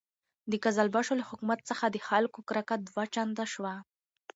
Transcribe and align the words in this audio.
د 0.51 0.53
قزلباشو 0.63 1.13
له 1.19 1.23
حکومت 1.29 1.59
څخه 1.69 1.85
د 1.89 1.97
خلکو 2.07 2.39
کرکه 2.49 2.75
دوه 2.87 3.03
چنده 3.13 3.45
شوه. 3.53 3.73